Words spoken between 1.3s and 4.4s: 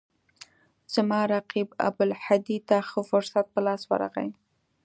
رقیب ابوالهدی ته ښه فرصت په لاس ورغی.